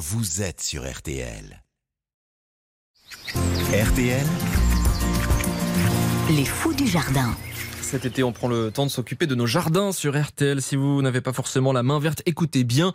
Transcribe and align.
vous 0.00 0.40
êtes 0.40 0.62
sur 0.62 0.90
RTL. 0.90 1.62
RTL, 3.34 4.26
Les 6.30 6.46
fous 6.46 6.72
du 6.72 6.86
jardin. 6.86 7.36
Cet 7.82 8.06
été, 8.06 8.22
on 8.22 8.32
prend 8.32 8.48
le 8.48 8.70
temps 8.70 8.86
de 8.86 8.90
s'occuper 8.90 9.26
de 9.26 9.34
nos 9.34 9.44
jardins 9.44 9.92
sur 9.92 10.18
RTL. 10.18 10.62
Si 10.62 10.74
vous 10.74 11.02
n'avez 11.02 11.20
pas 11.20 11.34
forcément 11.34 11.74
la 11.74 11.82
main 11.82 11.98
verte, 12.00 12.22
écoutez 12.24 12.64
bien 12.64 12.94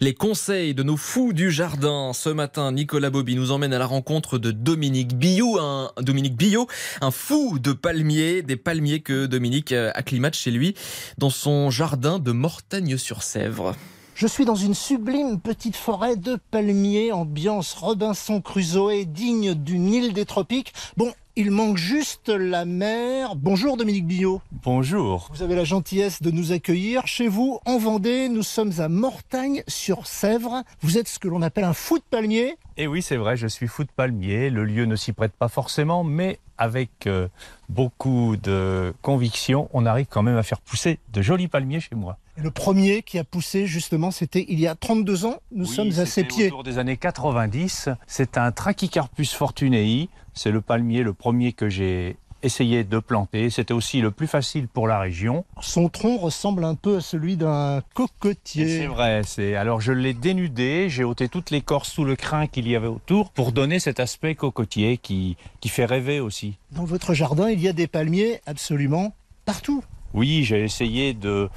les 0.00 0.14
conseils 0.14 0.74
de 0.74 0.84
nos 0.84 0.96
fous 0.96 1.32
du 1.32 1.50
jardin. 1.50 2.12
Ce 2.12 2.28
matin, 2.28 2.70
Nicolas 2.70 3.10
Bobby 3.10 3.34
nous 3.34 3.50
emmène 3.50 3.74
à 3.74 3.80
la 3.80 3.86
rencontre 3.86 4.38
de 4.38 4.52
Dominique 4.52 5.18
Billot, 5.18 5.58
un, 5.58 5.90
Dominique 6.02 6.36
Billot, 6.36 6.68
un 7.00 7.10
fou 7.10 7.58
de 7.58 7.72
palmiers, 7.72 8.42
des 8.42 8.56
palmiers 8.56 9.00
que 9.00 9.26
Dominique 9.26 9.72
euh, 9.72 9.90
acclimate 9.96 10.36
chez 10.36 10.52
lui 10.52 10.76
dans 11.18 11.30
son 11.30 11.70
jardin 11.70 12.20
de 12.20 12.30
Mortagne-sur-Sèvre. 12.30 13.74
Je 14.16 14.28
suis 14.28 14.44
dans 14.44 14.54
une 14.54 14.74
sublime 14.74 15.40
petite 15.40 15.74
forêt 15.74 16.14
de 16.14 16.38
palmiers, 16.52 17.10
ambiance 17.10 17.74
Robinson 17.74 18.40
Crusoe, 18.40 19.04
digne 19.06 19.54
d'une 19.54 19.92
île 19.92 20.12
des 20.12 20.24
tropiques. 20.24 20.72
Bon, 20.96 21.12
il 21.34 21.50
manque 21.50 21.78
juste 21.78 22.28
la 22.28 22.64
mer. 22.64 23.34
Bonjour 23.34 23.76
Dominique 23.76 24.06
Billot. 24.06 24.40
Bonjour. 24.62 25.28
Vous 25.34 25.42
avez 25.42 25.56
la 25.56 25.64
gentillesse 25.64 26.22
de 26.22 26.30
nous 26.30 26.52
accueillir 26.52 27.08
chez 27.08 27.26
vous 27.26 27.58
en 27.66 27.76
Vendée. 27.76 28.28
Nous 28.28 28.44
sommes 28.44 28.70
à 28.78 28.88
Mortagne-sur-Sèvre. 28.88 30.62
Vous 30.80 30.96
êtes 30.96 31.08
ce 31.08 31.18
que 31.18 31.26
l'on 31.26 31.42
appelle 31.42 31.64
un 31.64 31.72
fou 31.72 31.98
de 31.98 32.04
palmier. 32.08 32.56
Et 32.76 32.86
oui, 32.86 33.02
c'est 33.02 33.16
vrai, 33.16 33.36
je 33.36 33.48
suis 33.48 33.66
fou 33.66 33.82
de 33.82 33.90
palmier. 33.90 34.48
Le 34.48 34.64
lieu 34.64 34.84
ne 34.84 34.94
s'y 34.94 35.12
prête 35.12 35.32
pas 35.32 35.48
forcément, 35.48 36.04
mais 36.04 36.38
avec 36.56 37.08
euh, 37.08 37.26
beaucoup 37.68 38.36
de 38.36 38.94
conviction, 39.02 39.68
on 39.72 39.86
arrive 39.86 40.06
quand 40.08 40.22
même 40.22 40.36
à 40.36 40.44
faire 40.44 40.60
pousser 40.60 41.00
de 41.12 41.20
jolis 41.20 41.48
palmiers 41.48 41.80
chez 41.80 41.96
moi. 41.96 42.16
Et 42.36 42.42
le 42.42 42.50
premier 42.50 43.02
qui 43.02 43.18
a 43.18 43.24
poussé, 43.24 43.66
justement, 43.66 44.10
c'était 44.10 44.44
il 44.48 44.58
y 44.58 44.66
a 44.66 44.74
32 44.74 45.24
ans. 45.26 45.36
Nous 45.52 45.66
Oui, 45.68 45.74
sommes 45.74 45.98
à 45.98 46.06
ses 46.06 46.24
pieds. 46.24 46.46
Autour 46.46 46.64
des 46.64 46.78
années 46.78 46.96
90, 46.96 47.88
c'est 48.06 48.38
un 48.38 48.50
Trachycarpus 48.50 49.32
fortunei. 49.32 50.08
C'est 50.32 50.50
le 50.50 50.60
palmier, 50.60 51.02
le 51.04 51.12
premier 51.12 51.52
que 51.52 51.68
j'ai 51.68 52.16
essayé 52.42 52.84
de 52.84 52.98
planter. 52.98 53.50
C'était 53.50 53.72
aussi 53.72 54.00
le 54.00 54.10
plus 54.10 54.26
facile 54.26 54.68
pour 54.68 54.86
la 54.88 54.98
région. 54.98 55.44
Son 55.62 55.88
tronc 55.88 56.18
ressemble 56.18 56.64
un 56.64 56.74
peu 56.74 56.96
à 56.96 57.00
celui 57.00 57.36
d'un 57.36 57.82
cocotier. 57.94 58.80
C'est 58.80 58.86
vrai. 58.86 59.22
C'est 59.24 59.54
alors 59.54 59.80
je 59.80 59.92
l'ai 59.92 60.12
dénudé, 60.12 60.88
j'ai 60.90 61.04
ôté 61.04 61.28
toute 61.28 61.50
l'écorce 61.50 61.90
sous 61.90 62.04
le 62.04 62.16
crin 62.16 62.46
qu'il 62.46 62.68
y 62.68 62.76
avait 62.76 62.88
autour 62.88 63.30
pour 63.30 63.52
donner 63.52 63.78
cet 63.78 63.98
aspect 64.00 64.34
cocotier 64.34 64.98
qui 64.98 65.36
qui 65.60 65.68
fait 65.70 65.86
rêver 65.86 66.20
aussi. 66.20 66.58
Dans 66.72 66.84
votre 66.84 67.14
jardin, 67.14 67.48
il 67.48 67.60
y 67.60 67.68
a 67.68 67.72
des 67.72 67.86
palmiers 67.86 68.40
absolument 68.44 69.14
partout. 69.46 69.82
Oui, 70.12 70.44
j'ai 70.44 70.62
essayé 70.62 71.14
de 71.14 71.48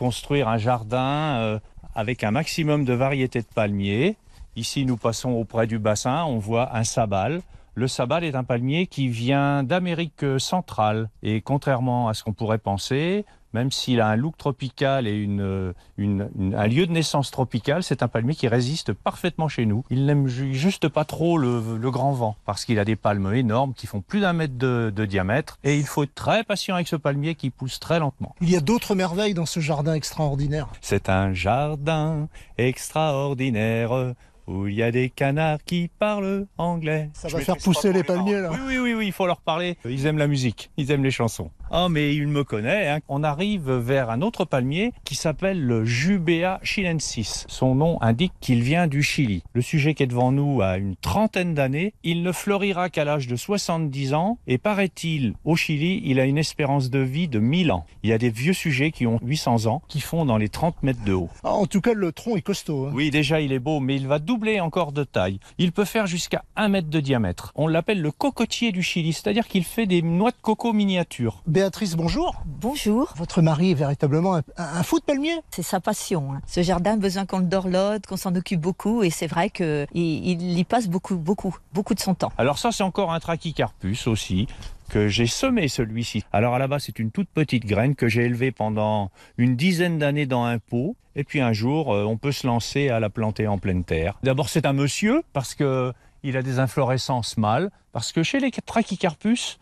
construire 0.00 0.48
un 0.48 0.56
jardin 0.56 1.36
euh, 1.36 1.58
avec 1.94 2.24
un 2.24 2.30
maximum 2.30 2.86
de 2.86 2.94
variétés 2.94 3.42
de 3.42 3.52
palmiers. 3.54 4.16
Ici, 4.56 4.86
nous 4.86 4.96
passons 4.96 5.32
auprès 5.32 5.66
du 5.66 5.78
bassin, 5.78 6.24
on 6.24 6.38
voit 6.38 6.74
un 6.74 6.84
sabal. 6.84 7.42
Le 7.74 7.86
sabal 7.86 8.24
est 8.24 8.34
un 8.34 8.42
palmier 8.42 8.86
qui 8.86 9.08
vient 9.08 9.62
d'Amérique 9.62 10.24
centrale. 10.38 11.10
Et 11.22 11.42
contrairement 11.42 12.08
à 12.08 12.14
ce 12.14 12.24
qu'on 12.24 12.32
pourrait 12.32 12.56
penser, 12.56 13.26
même 13.52 13.70
s'il 13.72 14.00
a 14.00 14.08
un 14.08 14.16
look 14.16 14.36
tropical 14.38 15.06
et 15.06 15.14
une, 15.16 15.74
une- 15.98 16.28
une- 16.38 16.54
un 16.54 16.66
lieu 16.66 16.86
de 16.86 16.92
naissance 16.92 17.30
tropical, 17.30 17.82
c'est 17.82 18.02
un 18.02 18.08
palmier 18.08 18.34
qui 18.34 18.48
résiste 18.48 18.92
parfaitement 18.92 19.48
chez 19.48 19.66
nous. 19.66 19.84
Il 19.90 20.06
n'aime 20.06 20.28
ju- 20.28 20.54
juste 20.54 20.88
pas 20.88 21.04
trop 21.04 21.38
le, 21.38 21.76
le 21.76 21.90
grand 21.90 22.12
vent, 22.12 22.36
parce 22.46 22.64
qu'il 22.64 22.78
a 22.78 22.84
des 22.84 22.96
palmes 22.96 23.34
énormes 23.34 23.74
qui 23.74 23.86
font 23.86 24.00
plus 24.00 24.20
d'un 24.20 24.32
mètre 24.32 24.54
de, 24.56 24.92
de 24.94 25.04
diamètre. 25.04 25.58
Et 25.64 25.76
il 25.78 25.84
faut 25.86 26.02
être 26.04 26.14
très 26.14 26.44
patient 26.44 26.74
avec 26.76 26.88
ce 26.88 26.96
palmier 26.96 27.34
qui 27.34 27.50
pousse 27.50 27.80
très 27.80 27.98
lentement. 27.98 28.34
Il 28.40 28.50
y 28.50 28.56
a 28.56 28.60
d'autres 28.60 28.94
merveilles 28.94 29.34
dans 29.34 29.46
ce 29.46 29.60
jardin 29.60 29.94
extraordinaire. 29.94 30.68
C'est 30.80 31.08
un 31.08 31.32
jardin 31.32 32.28
extraordinaire 32.58 34.14
où 34.50 34.66
il 34.66 34.74
y 34.74 34.82
a 34.82 34.90
des 34.90 35.08
canards 35.10 35.62
qui 35.64 35.88
parlent 35.98 36.46
anglais. 36.58 37.10
Ça 37.14 37.28
Je 37.28 37.36
va 37.36 37.42
faire 37.42 37.56
pousser 37.56 37.92
les 37.92 38.02
palmiers, 38.02 38.40
là. 38.40 38.50
Oui, 38.52 38.58
oui, 38.66 38.78
oui, 38.78 38.94
oui, 38.94 39.06
il 39.06 39.12
faut 39.12 39.26
leur 39.26 39.40
parler. 39.40 39.76
Ils 39.84 40.06
aiment 40.06 40.18
la 40.18 40.26
musique, 40.26 40.70
ils 40.76 40.90
aiment 40.90 41.04
les 41.04 41.10
chansons. 41.10 41.50
Oh, 41.72 41.86
mais 41.88 42.16
il 42.16 42.26
me 42.26 42.42
connaît. 42.42 42.88
hein. 42.88 42.98
On 43.08 43.22
arrive 43.22 43.70
vers 43.70 44.10
un 44.10 44.22
autre 44.22 44.44
palmier 44.44 44.92
qui 45.04 45.14
s'appelle 45.14 45.64
le 45.64 45.84
Jubea 45.84 46.58
chilensis. 46.64 47.44
Son 47.48 47.76
nom 47.76 48.02
indique 48.02 48.32
qu'il 48.40 48.62
vient 48.62 48.88
du 48.88 49.04
Chili. 49.04 49.44
Le 49.52 49.62
sujet 49.62 49.94
qui 49.94 50.02
est 50.02 50.06
devant 50.08 50.32
nous 50.32 50.62
a 50.62 50.78
une 50.78 50.96
trentaine 50.96 51.54
d'années. 51.54 51.94
Il 52.02 52.24
ne 52.24 52.32
fleurira 52.32 52.90
qu'à 52.90 53.04
l'âge 53.04 53.28
de 53.28 53.36
70 53.36 54.14
ans 54.14 54.38
et 54.48 54.58
paraît-il, 54.58 55.34
au 55.44 55.54
Chili, 55.54 56.02
il 56.04 56.18
a 56.18 56.24
une 56.24 56.38
espérance 56.38 56.90
de 56.90 56.98
vie 56.98 57.28
de 57.28 57.38
1000 57.38 57.70
ans. 57.70 57.84
Il 58.02 58.10
y 58.10 58.12
a 58.12 58.18
des 58.18 58.30
vieux 58.30 58.52
sujets 58.52 58.90
qui 58.90 59.06
ont 59.06 59.20
800 59.22 59.66
ans, 59.66 59.82
qui 59.86 60.00
font 60.00 60.24
dans 60.24 60.38
les 60.38 60.48
30 60.48 60.82
mètres 60.82 61.04
de 61.04 61.12
haut. 61.12 61.28
Ah, 61.44 61.52
En 61.52 61.66
tout 61.66 61.80
cas, 61.80 61.92
le 61.94 62.10
tronc 62.10 62.36
est 62.36 62.42
costaud. 62.42 62.86
hein. 62.86 62.92
Oui, 62.94 63.10
déjà 63.10 63.40
il 63.40 63.52
est 63.52 63.58
beau, 63.60 63.78
mais 63.78 63.94
il 63.94 64.08
va 64.08 64.18
doubler 64.18 64.39
encore 64.60 64.92
de 64.92 65.04
taille. 65.04 65.38
Il 65.58 65.72
peut 65.72 65.84
faire 65.84 66.06
jusqu'à 66.06 66.42
1 66.56 66.68
mètre 66.68 66.88
de 66.88 67.00
diamètre. 67.00 67.52
On 67.54 67.68
l'appelle 67.68 68.00
le 68.00 68.10
cocotier 68.10 68.72
du 68.72 68.82
Chili, 68.82 69.12
c'est-à-dire 69.12 69.46
qu'il 69.46 69.64
fait 69.64 69.86
des 69.86 70.00
noix 70.02 70.30
de 70.30 70.36
coco 70.40 70.72
miniatures. 70.72 71.42
Béatrice, 71.46 71.94
bonjour. 71.96 72.42
Bonjour, 72.46 73.12
Votre 73.16 73.42
mari 73.42 73.72
est 73.72 73.74
véritablement 73.74 74.36
un, 74.36 74.42
un 74.56 74.82
fou 74.82 74.98
de 74.98 75.04
palmier. 75.04 75.34
c'est 75.50 75.62
sa 75.62 75.80
passion. 75.80 76.32
hein. 76.32 76.40
Ce 76.46 76.62
jardin 76.62 76.94
a 76.94 76.96
besoin 76.96 77.26
qu'on 77.26 77.38
le 77.40 77.44
dorlote, 77.44 78.06
qu'on 78.06 78.16
s'en 78.16 78.34
occupe 78.34 78.60
beaucoup 78.60 79.02
et 79.02 79.10
c'est 79.10 79.26
vrai 79.26 79.50
qu'il 79.50 79.86
il 79.94 80.58
y 80.58 80.64
passe 80.64 80.88
beaucoup, 80.88 81.16
beaucoup, 81.16 81.54
beaucoup 81.74 81.94
de 81.94 82.00
son 82.00 82.14
temps. 82.14 82.32
Alors 82.38 82.58
ça, 82.58 82.72
c'est 82.72 82.82
encore 82.82 83.12
un 83.12 83.20
trachycarpus 83.20 84.06
aussi 84.06 84.46
que 84.90 85.08
j'ai 85.08 85.26
semé 85.26 85.68
celui-ci. 85.68 86.24
Alors 86.32 86.54
à 86.54 86.58
la 86.58 86.68
base, 86.68 86.84
c'est 86.84 86.98
une 86.98 87.10
toute 87.10 87.28
petite 87.28 87.64
graine 87.64 87.94
que 87.94 88.08
j'ai 88.08 88.24
élevée 88.24 88.50
pendant 88.50 89.10
une 89.38 89.56
dizaine 89.56 89.98
d'années 89.98 90.26
dans 90.26 90.44
un 90.44 90.58
pot. 90.58 90.96
Et 91.16 91.24
puis 91.24 91.40
un 91.40 91.52
jour, 91.52 91.94
euh, 91.94 92.04
on 92.04 92.16
peut 92.16 92.32
se 92.32 92.46
lancer 92.46 92.88
à 92.88 93.00
la 93.00 93.08
planter 93.08 93.46
en 93.46 93.58
pleine 93.58 93.84
terre. 93.84 94.18
D'abord, 94.22 94.48
c'est 94.48 94.66
un 94.66 94.72
monsieur 94.72 95.22
parce 95.32 95.54
que 95.54 95.92
il 96.22 96.36
a 96.36 96.42
des 96.42 96.58
inflorescences 96.58 97.38
mâles. 97.38 97.70
Parce 97.92 98.12
que 98.12 98.22
chez 98.22 98.38
les 98.38 98.50
trachycarpus, 98.50 99.58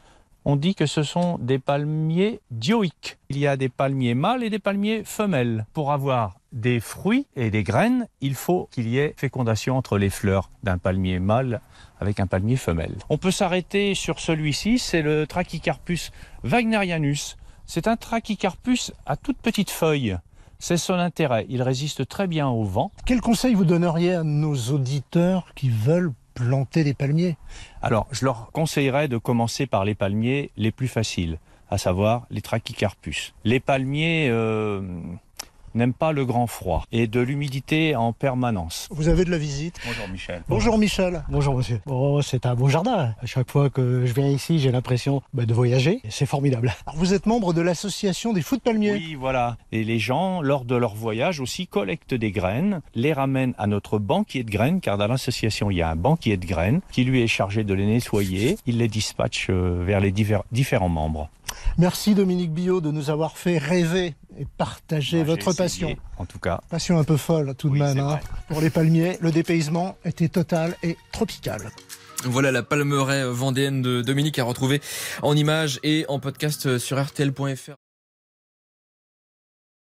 on 0.48 0.56
dit 0.56 0.74
que 0.74 0.86
ce 0.86 1.02
sont 1.02 1.36
des 1.38 1.58
palmiers 1.58 2.40
dioïques. 2.50 3.18
Il 3.28 3.36
y 3.36 3.46
a 3.46 3.58
des 3.58 3.68
palmiers 3.68 4.14
mâles 4.14 4.42
et 4.42 4.48
des 4.48 4.58
palmiers 4.58 5.04
femelles. 5.04 5.66
Pour 5.74 5.92
avoir 5.92 6.40
des 6.52 6.80
fruits 6.80 7.26
et 7.36 7.50
des 7.50 7.62
graines, 7.62 8.08
il 8.22 8.34
faut 8.34 8.66
qu'il 8.72 8.88
y 8.88 8.96
ait 8.96 9.12
fécondation 9.18 9.76
entre 9.76 9.98
les 9.98 10.08
fleurs 10.08 10.48
d'un 10.62 10.78
palmier 10.78 11.18
mâle 11.18 11.60
avec 12.00 12.18
un 12.18 12.26
palmier 12.26 12.56
femelle. 12.56 12.96
On 13.10 13.18
peut 13.18 13.30
s'arrêter 13.30 13.94
sur 13.94 14.20
celui-ci, 14.20 14.78
c'est 14.78 15.02
le 15.02 15.26
Trachycarpus 15.26 16.12
wagnerianus. 16.44 17.36
C'est 17.66 17.86
un 17.86 17.96
Trachycarpus 17.96 18.92
à 19.04 19.16
toutes 19.16 19.42
petites 19.42 19.70
feuilles. 19.70 20.16
C'est 20.58 20.78
son 20.78 20.94
intérêt, 20.94 21.44
il 21.50 21.62
résiste 21.62 22.08
très 22.08 22.26
bien 22.26 22.48
au 22.48 22.64
vent. 22.64 22.90
Quel 23.04 23.20
conseil 23.20 23.52
vous 23.54 23.66
donneriez 23.66 24.14
à 24.14 24.22
nos 24.24 24.56
auditeurs 24.56 25.52
qui 25.54 25.68
veulent 25.68 26.14
planter 26.38 26.84
des 26.84 26.94
palmiers 26.94 27.36
Alors, 27.82 28.06
je 28.12 28.24
leur 28.24 28.50
conseillerais 28.52 29.08
de 29.08 29.18
commencer 29.18 29.66
par 29.66 29.84
les 29.84 29.94
palmiers 29.94 30.50
les 30.56 30.70
plus 30.70 30.86
faciles, 30.86 31.38
à 31.68 31.78
savoir 31.78 32.26
les 32.30 32.40
Trachycarpus. 32.40 33.34
Les 33.44 33.58
palmiers 33.58 34.28
euh, 34.30 34.80
n'aiment 35.74 35.92
pas 35.92 36.12
le 36.12 36.24
grand 36.24 36.46
froid 36.46 36.84
et 36.92 37.06
de 37.06 37.20
l'humidité 37.20 37.96
en 37.96 38.12
permanence. 38.12 38.88
Vous 38.90 39.08
avez 39.08 39.24
de 39.24 39.30
la 39.30 39.38
visite. 39.38 39.78
Bonjour 39.86 40.08
Michel. 40.08 40.42
Bonjour 40.48 40.78
Michel. 40.78 41.22
Bonjour 41.28 41.54
monsieur. 41.56 41.80
Oh, 41.86 42.20
c'est 42.22 42.46
un 42.46 42.54
beau 42.54 42.68
jardin. 42.68 43.14
À 43.20 43.26
chaque 43.26 43.50
fois 43.50 43.70
que 43.70 44.04
je 44.06 44.12
viens 44.12 44.28
ici, 44.28 44.58
j'ai 44.58 44.70
l'impression 44.70 45.22
bah, 45.32 45.46
de 45.46 45.54
voyager. 45.54 46.00
C'est 46.08 46.26
formidable. 46.26 46.74
Alors, 46.86 46.98
vous 46.98 47.14
êtes 47.14 47.26
membre 47.26 47.52
de 47.52 47.60
l'association 47.60 48.32
des 48.32 48.42
fous 48.42 48.56
de 48.56 48.62
palmiers. 48.62 48.92
Oui, 48.92 49.14
voilà. 49.14 49.56
Et 49.72 49.84
les 49.84 49.98
gens, 49.98 50.40
lors 50.42 50.64
de 50.64 50.74
leur 50.76 50.94
voyage 50.94 51.40
aussi, 51.40 51.66
collectent 51.66 52.14
des 52.14 52.30
graines, 52.32 52.80
les 52.94 53.12
ramènent 53.12 53.54
à 53.58 53.66
notre 53.66 53.98
banquier 53.98 54.44
de 54.44 54.50
graines, 54.50 54.80
car 54.80 54.98
dans 54.98 55.06
l'association, 55.06 55.70
il 55.70 55.76
y 55.78 55.82
a 55.82 55.90
un 55.90 55.96
banquier 55.96 56.36
de 56.36 56.46
graines 56.46 56.80
qui 56.92 57.04
lui 57.04 57.22
est 57.22 57.26
chargé 57.26 57.64
de 57.64 57.74
les 57.74 57.86
nettoyer. 57.86 58.56
Il 58.66 58.78
les 58.78 58.88
dispatche 58.88 59.48
euh, 59.50 59.82
vers 59.84 60.00
les 60.00 60.10
divers- 60.12 60.44
différents 60.52 60.88
membres. 60.88 61.28
Merci 61.78 62.14
Dominique 62.14 62.52
Billot 62.52 62.80
de 62.80 62.90
nous 62.90 63.10
avoir 63.10 63.36
fait 63.36 63.58
rêver 63.58 64.14
et 64.38 64.46
Moi, 64.58 65.00
j'ai 65.00 65.22
votre 65.24 65.48
essayé, 65.48 65.56
passion. 65.56 65.96
En 66.16 66.24
tout 66.26 66.38
cas. 66.38 66.60
Passion 66.70 66.98
un 66.98 67.04
peu 67.04 67.16
folle 67.16 67.54
tout 67.56 67.70
de 67.70 67.78
même. 67.78 67.98
hein. 67.98 68.20
Pour 68.48 68.60
les 68.60 68.70
palmiers, 68.70 69.18
le 69.20 69.30
dépaysement 69.32 69.96
était 70.04 70.28
total 70.28 70.76
et 70.82 70.96
tropical. 71.12 71.70
Voilà 72.24 72.50
la 72.50 72.62
palmeraie 72.62 73.24
vendéenne 73.30 73.80
de 73.82 74.02
Dominique 74.02 74.38
à 74.38 74.44
retrouver 74.44 74.80
en 75.22 75.36
images 75.36 75.78
et 75.82 76.04
en 76.08 76.18
podcast 76.18 76.78
sur 76.78 77.00
rtl.fr. 77.00 77.74